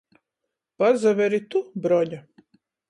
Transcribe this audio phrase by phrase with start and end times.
[0.83, 2.25] Pasaver i tu, Broņa...